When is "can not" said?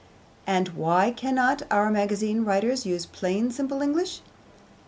1.11-1.61